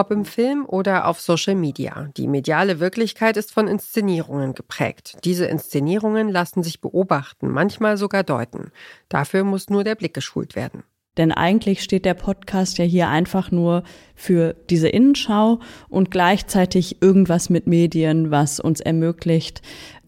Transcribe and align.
Ob 0.00 0.10
im 0.12 0.24
Film 0.24 0.64
oder 0.66 1.06
auf 1.06 1.20
Social 1.20 1.54
Media. 1.54 2.08
Die 2.16 2.26
mediale 2.26 2.80
Wirklichkeit 2.80 3.36
ist 3.36 3.52
von 3.52 3.68
Inszenierungen 3.68 4.54
geprägt. 4.54 5.18
Diese 5.24 5.44
Inszenierungen 5.44 6.30
lassen 6.30 6.62
sich 6.62 6.80
beobachten, 6.80 7.50
manchmal 7.50 7.98
sogar 7.98 8.22
deuten. 8.22 8.72
Dafür 9.10 9.44
muss 9.44 9.68
nur 9.68 9.84
der 9.84 9.96
Blick 9.96 10.14
geschult 10.14 10.56
werden. 10.56 10.84
Denn 11.18 11.32
eigentlich 11.32 11.82
steht 11.82 12.06
der 12.06 12.14
Podcast 12.14 12.78
ja 12.78 12.84
hier 12.86 13.08
einfach 13.08 13.50
nur 13.50 13.82
für 14.14 14.54
diese 14.70 14.88
Innenschau 14.88 15.60
und 15.90 16.10
gleichzeitig 16.10 17.02
irgendwas 17.02 17.50
mit 17.50 17.66
Medien, 17.66 18.30
was 18.30 18.58
uns 18.58 18.80
ermöglicht, 18.80 19.60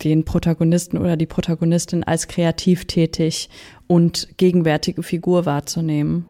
den 0.04 0.24
Protagonisten 0.24 0.96
oder 0.96 1.18
die 1.18 1.26
Protagonistin 1.26 2.02
als 2.02 2.28
kreativ 2.28 2.86
tätig 2.86 3.50
und 3.88 4.38
gegenwärtige 4.38 5.02
Figur 5.02 5.44
wahrzunehmen. 5.44 6.28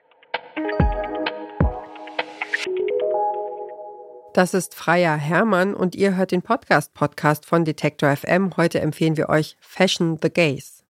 Das 4.35 4.54
ist 4.54 4.75
Freier 4.75 5.14
Hermann 5.14 5.75
und 5.75 5.95
ihr 5.95 6.17
hört 6.17 6.31
den 6.31 6.41
Podcast-Podcast 6.41 7.45
von 7.45 7.67
Detector 7.67 8.17
FM. 8.17 8.57
Heute 8.57 8.81
empfehlen 8.81 9.18
wir 9.18 9.29
euch 9.29 9.58
Fashion 9.61 10.18
the 10.22 10.31
Gaze. 10.31 10.85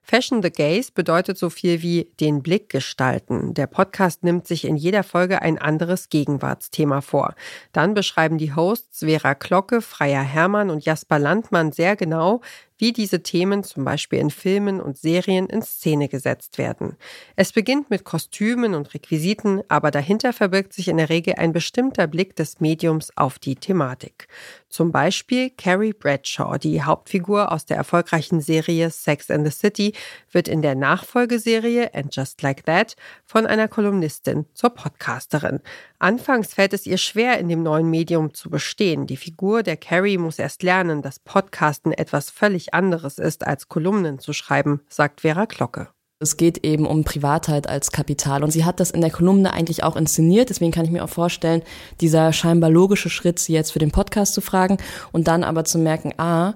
Fashion 0.00 0.42
the 0.42 0.50
Gaze 0.50 0.90
bedeutet 0.90 1.36
so 1.36 1.50
viel 1.50 1.82
wie 1.82 2.10
den 2.18 2.42
Blick 2.42 2.70
gestalten. 2.70 3.52
Der 3.52 3.66
Podcast 3.66 4.24
nimmt 4.24 4.46
sich 4.46 4.64
in 4.64 4.76
jeder 4.76 5.02
Folge 5.02 5.42
ein 5.42 5.58
anderes 5.58 6.08
Gegenwartsthema 6.08 7.02
vor. 7.02 7.34
Dann 7.72 7.92
beschreiben 7.92 8.38
die 8.38 8.54
Hosts 8.54 9.00
Vera 9.00 9.34
Glocke, 9.34 9.82
Freier 9.82 10.22
Hermann 10.22 10.70
und 10.70 10.82
Jasper 10.82 11.18
Landmann 11.18 11.72
sehr 11.72 11.94
genau, 11.94 12.40
wie 12.82 12.92
diese 12.92 13.22
Themen 13.22 13.62
zum 13.62 13.84
Beispiel 13.84 14.18
in 14.18 14.30
Filmen 14.30 14.80
und 14.80 14.98
Serien 14.98 15.46
in 15.46 15.62
Szene 15.62 16.08
gesetzt 16.08 16.58
werden. 16.58 16.96
Es 17.36 17.52
beginnt 17.52 17.90
mit 17.90 18.02
Kostümen 18.02 18.74
und 18.74 18.92
Requisiten, 18.92 19.62
aber 19.68 19.92
dahinter 19.92 20.32
verbirgt 20.32 20.72
sich 20.72 20.88
in 20.88 20.96
der 20.96 21.08
Regel 21.08 21.34
ein 21.36 21.52
bestimmter 21.52 22.08
Blick 22.08 22.34
des 22.34 22.58
Mediums 22.58 23.16
auf 23.16 23.38
die 23.38 23.54
Thematik. 23.54 24.26
Zum 24.68 24.90
Beispiel 24.90 25.50
Carrie 25.50 25.92
Bradshaw, 25.92 26.58
die 26.58 26.82
Hauptfigur 26.82 27.52
aus 27.52 27.66
der 27.66 27.76
erfolgreichen 27.76 28.40
Serie 28.40 28.90
Sex 28.90 29.30
and 29.30 29.46
the 29.46 29.52
City, 29.52 29.92
wird 30.32 30.48
in 30.48 30.60
der 30.60 30.74
Nachfolgeserie 30.74 31.94
And 31.94 32.16
Just 32.16 32.42
Like 32.42 32.64
That 32.64 32.96
von 33.24 33.46
einer 33.46 33.68
Kolumnistin 33.68 34.46
zur 34.54 34.70
Podcasterin. 34.70 35.60
Anfangs 36.00 36.54
fällt 36.54 36.72
es 36.72 36.84
ihr 36.84 36.98
schwer, 36.98 37.38
in 37.38 37.48
dem 37.48 37.62
neuen 37.62 37.88
Medium 37.88 38.34
zu 38.34 38.50
bestehen. 38.50 39.06
Die 39.06 39.16
Figur 39.16 39.62
der 39.62 39.76
Carrie 39.76 40.18
muss 40.18 40.40
erst 40.40 40.64
lernen, 40.64 41.00
dass 41.00 41.20
Podcasten 41.20 41.92
etwas 41.92 42.28
völlig 42.28 42.71
anderes 42.74 43.18
ist, 43.18 43.46
als 43.46 43.68
Kolumnen 43.68 44.18
zu 44.18 44.32
schreiben, 44.32 44.80
sagt 44.88 45.22
Vera 45.22 45.44
Glocke. 45.44 45.88
Es 46.22 46.36
geht 46.36 46.64
eben 46.64 46.86
um 46.86 47.02
Privatheit 47.02 47.68
als 47.68 47.90
Kapital. 47.90 48.44
Und 48.44 48.52
sie 48.52 48.64
hat 48.64 48.78
das 48.78 48.92
in 48.92 49.00
der 49.00 49.10
Kolumne 49.10 49.52
eigentlich 49.52 49.82
auch 49.82 49.96
inszeniert. 49.96 50.50
Deswegen 50.50 50.70
kann 50.70 50.84
ich 50.84 50.92
mir 50.92 51.02
auch 51.02 51.08
vorstellen, 51.08 51.62
dieser 52.00 52.32
scheinbar 52.32 52.70
logische 52.70 53.10
Schritt, 53.10 53.40
sie 53.40 53.52
jetzt 53.52 53.72
für 53.72 53.80
den 53.80 53.90
Podcast 53.90 54.34
zu 54.34 54.40
fragen 54.40 54.76
und 55.10 55.26
dann 55.26 55.42
aber 55.42 55.64
zu 55.64 55.78
merken, 55.78 56.14
ah, 56.18 56.54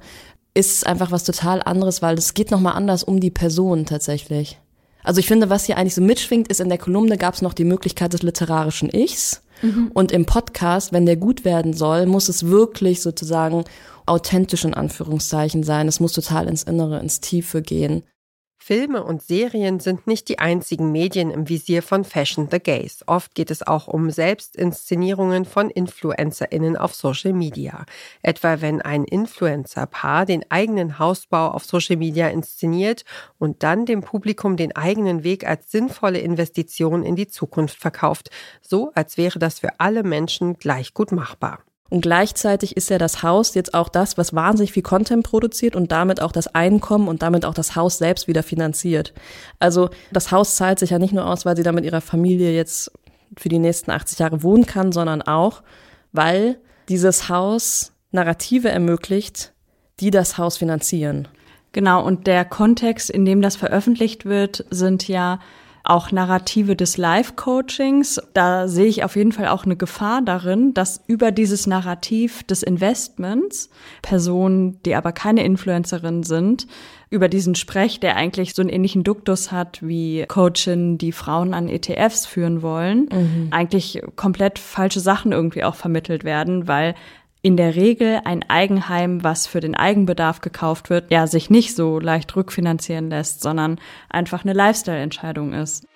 ist 0.55 0.77
es 0.77 0.85
einfach 0.85 1.11
was 1.11 1.25
total 1.25 1.63
anderes, 1.63 2.01
weil 2.01 2.17
es 2.17 2.33
geht 2.33 2.53
nochmal 2.53 2.75
anders 2.75 3.03
um 3.03 3.19
die 3.19 3.33
Person 3.33 3.87
tatsächlich. 3.87 4.61
Also 5.03 5.19
ich 5.21 5.27
finde, 5.27 5.51
was 5.51 5.67
hier 5.67 5.77
eigentlich 5.77 5.95
so 5.95 6.01
mitschwingt, 6.01 6.49
ist 6.49 6.61
in 6.61 6.69
der 6.69 6.79
Kolumne 6.79 7.19
gab 7.19 7.35
es 7.35 7.43
noch 7.43 7.53
die 7.53 7.65
Möglichkeit 7.65 8.13
des 8.13 8.23
literarischen 8.23 8.89
Ichs. 8.93 9.43
Mhm. 9.63 9.91
Und 9.95 10.13
im 10.13 10.27
Podcast, 10.27 10.93
wenn 10.93 11.07
der 11.07 11.17
gut 11.17 11.45
werden 11.45 11.73
soll, 11.73 12.07
muss 12.07 12.29
es 12.29 12.47
wirklich 12.47 13.03
sozusagen 13.03 13.65
authentisch 14.07 14.65
in 14.65 14.75
Anführungszeichen 14.75 15.63
sein. 15.63 15.89
Es 15.89 16.01
muss 16.01 16.13
total 16.13 16.49
ins 16.49 16.63
Innere, 16.63 17.01
ins 17.01 17.21
Tiefe 17.21 17.63
gehen. 17.63 18.05
Filme 18.67 19.05
und 19.05 19.23
Serien 19.23 19.79
sind 19.79 20.09
nicht 20.09 20.29
die 20.29 20.41
einzigen 20.41 20.91
Medien 20.91 21.31
im 21.31 21.49
Visier 21.49 21.85
von 21.85 22.03
Fashion 22.03 22.49
the 22.51 22.59
Gaze. 22.59 23.05
Oft 23.07 23.37
geht 23.37 23.53
es 23.53 23.65
auch 23.65 23.87
um 23.87 24.11
Selbstinszenierungen 24.11 25.45
von 25.45 25.71
InfluencerInnen 25.71 26.77
auf 26.77 26.93
Social 26.93 27.33
Media. 27.33 27.87
Etwa 28.23 28.61
wenn 28.61 28.83
ein 28.83 29.05
Influencer-Paar 29.05 30.27
den 30.27 30.45
eigenen 30.51 30.99
Hausbau 30.99 31.53
auf 31.53 31.65
Social 31.65 31.95
Media 31.95 32.27
inszeniert 32.27 33.05
und 33.39 33.63
dann 33.63 33.87
dem 33.87 34.01
Publikum 34.01 34.57
den 34.57 34.75
eigenen 34.75 35.23
Weg 35.23 35.47
als 35.47 35.71
sinnvolle 35.71 36.19
Investition 36.19 37.05
in 37.05 37.15
die 37.15 37.29
Zukunft 37.29 37.79
verkauft. 37.79 38.31
So 38.63 38.91
als 38.97 39.17
wäre 39.17 39.39
das 39.39 39.61
für 39.61 39.79
alle 39.79 40.03
Menschen 40.03 40.59
gleich 40.59 40.93
gut 40.93 41.13
machbar. 41.13 41.66
Und 41.89 42.01
gleichzeitig 42.01 42.77
ist 42.77 42.91
ja 42.91 42.99
das 42.99 43.23
Haus 43.23 43.55
jetzt 43.55 43.75
auch 43.75 43.89
das, 43.89 44.19
was 44.19 44.35
wahnsinnig 44.35 44.73
viel 44.73 44.83
Content 44.83 45.25
produziert 45.25 45.77
und 45.77 45.93
damit 45.93 46.21
auch 46.21 46.33
das 46.33 46.49
Einkommen 46.49 47.09
und 47.09 47.23
damit 47.23 47.45
auch 47.45 47.55
das 47.55 47.77
Haus 47.77 47.99
selbst 47.99 48.27
wieder 48.27 48.43
finanziert. 48.43 49.15
Also 49.61 49.91
das 50.13 50.33
Haus 50.33 50.57
zahlt 50.57 50.79
sich 50.79 50.91
ja 50.91 50.99
nicht 50.99 51.15
nur 51.15 51.27
aus, 51.27 51.45
weil 51.45 51.57
sie 51.57 51.63
da 51.63 51.73
mit 51.73 51.85
ihrer 51.85 52.01
Familie 52.01 52.53
jetzt 52.55 52.91
für 53.37 53.49
die 53.49 53.59
nächsten 53.59 53.91
80 53.91 54.19
Jahre 54.19 54.43
wohnen 54.43 54.67
kann, 54.67 54.93
sondern 54.93 55.23
auch, 55.23 55.63
weil 56.13 56.59
dieses 56.89 57.29
Haus 57.29 57.93
Narrative 58.11 58.69
ermöglicht, 58.69 59.53
die 60.01 60.11
das 60.11 60.39
Haus 60.39 60.57
finanzieren. 60.57 61.29
Genau, 61.73 62.05
und 62.05 62.27
der 62.27 62.45
Kontext, 62.45 63.11
in 63.11 63.25
dem 63.25 63.43
das 63.43 63.57
veröffentlicht 63.57 64.25
wird, 64.25 64.65
sind 64.71 65.07
ja 65.09 65.41
auch 65.87 66.11
Narrative 66.11 66.75
des 66.75 66.97
Life-Coachings. 66.97 68.21
Da 68.35 68.67
sehe 68.69 68.87
ich 68.87 69.05
auf 69.05 69.17
jeden 69.17 69.33
Fall 69.33 69.49
auch 69.49 69.65
eine 69.65 69.77
Gefahr 69.77 70.21
darin, 70.21 70.75
dass 70.75 71.03
über 71.07 71.31
dieses 71.31 71.67
Narrativ 71.67 72.43
des 72.43 72.63
Investments 72.63 73.71
Personen, 74.03 74.83
die 74.85 74.95
aber 74.95 75.13
keine 75.13 75.45
Influencerin 75.45 76.25
sind, 76.25 76.67
über 77.09 77.29
diesen 77.29 77.55
Sprech, 77.55 78.01
der 78.01 78.17
eigentlich 78.17 78.55
so 78.55 78.63
einen 78.63 78.69
ähnlichen 78.69 79.05
Duktus 79.05 79.53
hat 79.53 79.79
wie 79.81 80.25
Coachin, 80.27 80.99
die 80.99 81.13
Frauen 81.13 81.55
an 81.55 81.69
ETFs 81.69 82.27
führen 82.27 82.63
wollen, 82.63 83.09
mhm. 83.13 83.49
eigentlich 83.53 84.03
komplett 84.17 84.59
falsche 84.59 85.01
Sachen 85.01 85.31
irgendwie 85.31 85.63
auch 85.63 85.77
vermittelt 85.77 86.25
werden, 86.25 86.67
weil 86.67 86.95
in 87.47 87.57
der 87.57 87.77
Regel 87.77 88.23
ein 88.25 88.43
Eigenheim, 88.51 89.23
was 89.23 89.47
für 89.47 89.61
den 89.61 89.77
Eigenbedarf 89.77 90.41
gekauft 90.41 90.91
wird, 90.91 91.13
ja 91.13 91.29
sich 91.29 91.49
nicht 91.49 91.77
so 91.77 92.01
leicht 92.01 92.35
rückfinanzieren 92.35 93.09
lässt, 93.09 93.41
sondern 93.41 93.79
einfach 94.11 94.43
eine 94.43 94.53
Lifestyle-Entscheidung 94.53 95.53
ist. 95.53 95.87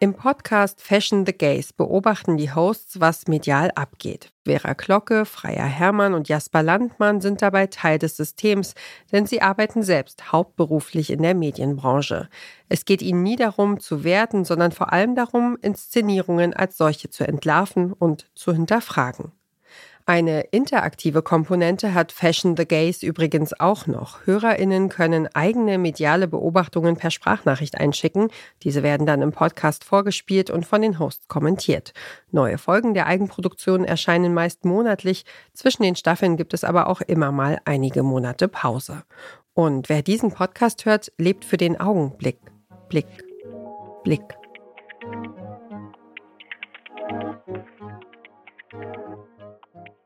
Im 0.00 0.12
Podcast 0.12 0.82
Fashion 0.82 1.24
the 1.24 1.32
Gaze 1.32 1.72
beobachten 1.74 2.36
die 2.36 2.52
Hosts, 2.52 3.00
was 3.00 3.26
medial 3.28 3.70
abgeht. 3.74 4.32
Vera 4.44 4.74
Glocke, 4.74 5.24
Freier 5.24 5.64
Hermann 5.64 6.14
und 6.14 6.28
Jasper 6.28 6.62
Landmann 6.62 7.20
sind 7.20 7.40
dabei 7.40 7.68
Teil 7.68 7.98
des 7.98 8.16
Systems, 8.16 8.74
denn 9.12 9.24
sie 9.24 9.40
arbeiten 9.40 9.82
selbst 9.82 10.32
hauptberuflich 10.32 11.10
in 11.10 11.22
der 11.22 11.34
Medienbranche. 11.34 12.28
Es 12.68 12.84
geht 12.84 13.02
ihnen 13.02 13.22
nie 13.22 13.36
darum 13.36 13.80
zu 13.80 14.04
werten, 14.04 14.44
sondern 14.44 14.72
vor 14.72 14.92
allem 14.92 15.14
darum, 15.14 15.56
Inszenierungen 15.62 16.52
als 16.52 16.76
solche 16.76 17.08
zu 17.08 17.26
entlarven 17.26 17.92
und 17.92 18.26
zu 18.34 18.52
hinterfragen. 18.52 19.32
Eine 20.06 20.42
interaktive 20.50 21.22
Komponente 21.22 21.94
hat 21.94 22.12
Fashion 22.12 22.58
the 22.58 22.66
Gaze 22.66 23.06
übrigens 23.06 23.58
auch 23.58 23.86
noch. 23.86 24.26
HörerInnen 24.26 24.90
können 24.90 25.28
eigene 25.32 25.78
mediale 25.78 26.28
Beobachtungen 26.28 26.96
per 26.96 27.10
Sprachnachricht 27.10 27.78
einschicken. 27.80 28.28
Diese 28.64 28.82
werden 28.82 29.06
dann 29.06 29.22
im 29.22 29.32
Podcast 29.32 29.82
vorgespielt 29.82 30.50
und 30.50 30.66
von 30.66 30.82
den 30.82 30.98
Hosts 30.98 31.26
kommentiert. 31.28 31.94
Neue 32.30 32.58
Folgen 32.58 32.92
der 32.92 33.06
Eigenproduktion 33.06 33.86
erscheinen 33.86 34.34
meist 34.34 34.66
monatlich. 34.66 35.24
Zwischen 35.54 35.84
den 35.84 35.96
Staffeln 35.96 36.36
gibt 36.36 36.52
es 36.52 36.64
aber 36.64 36.88
auch 36.88 37.00
immer 37.00 37.32
mal 37.32 37.58
einige 37.64 38.02
Monate 38.02 38.46
Pause. 38.46 39.04
Und 39.54 39.88
wer 39.88 40.02
diesen 40.02 40.32
Podcast 40.32 40.84
hört, 40.84 41.12
lebt 41.16 41.46
für 41.46 41.56
den 41.56 41.80
Augenblick. 41.80 42.40
Blick. 42.90 43.06
Blick. 44.02 44.43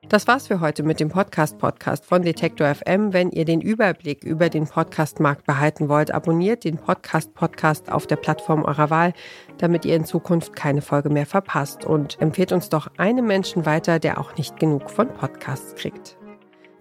Das 0.09 0.27
war's 0.27 0.47
für 0.47 0.61
heute 0.61 0.85
mit 0.85 1.01
dem 1.01 1.11
Podcast-Podcast 1.11 2.07
von 2.07 2.23
Detektor 2.23 2.75
FM. 2.75 3.13
Wenn 3.13 3.31
ihr 3.31 3.45
den 3.45 3.61
Überblick 3.61 4.25
über 4.25 4.49
den 4.49 4.67
Podcast-Markt 4.67 5.45
behalten 5.45 5.91
wollt, 5.91 6.13
abonniert 6.13 6.65
den 6.65 6.79
Podcast-Podcast 6.79 7.93
auf 7.93 8.07
der 8.07 8.17
Plattform 8.17 8.65
eurer 8.65 8.89
Wahl, 8.89 9.13
damit 9.59 9.85
ihr 9.85 9.95
in 9.95 10.07
Zukunft 10.07 10.57
keine 10.57 10.81
Folge 10.81 11.11
mehr 11.11 11.27
verpasst 11.27 11.85
und 11.85 12.19
empfehlt 12.23 12.53
uns 12.53 12.71
doch 12.71 12.89
einem 12.97 13.27
Menschen 13.27 13.67
weiter, 13.67 13.99
der 13.99 14.19
auch 14.19 14.35
nicht 14.39 14.59
genug 14.59 14.91
von 14.91 15.09
Podcasts 15.09 15.75
kriegt. 15.75 16.17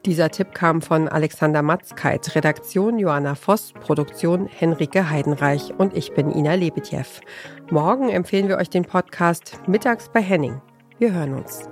Dieser 0.06 0.30
Tipp 0.32 0.54
kam 0.54 0.82
von 0.82 1.10
Alexander 1.10 1.62
Matzkeit, 1.62 2.34
Redaktion 2.34 2.98
Johanna 2.98 3.36
Voss, 3.36 3.74
Produktion 3.74 4.48
Henrike 4.48 5.10
Heidenreich 5.10 5.74
und 5.78 5.98
ich 5.98 6.14
bin 6.14 6.32
Ina 6.32 6.54
Lebetjew. 6.54 7.04
Morgen 7.72 8.08
empfehlen 8.08 8.48
wir 8.48 8.56
euch 8.56 8.70
den 8.70 8.86
Podcast 8.86 9.60
Mittags 9.68 10.08
bei 10.08 10.22
Henning. 10.22 10.62
Wir 10.98 11.12
hören 11.12 11.34
uns. 11.34 11.68